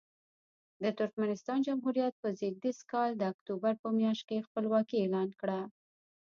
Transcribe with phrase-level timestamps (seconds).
[0.81, 5.59] د ترکمنستان جمهوریت په زېږدیز کال د اکتوبر په میاشت کې خپلواکي اعلان کړه.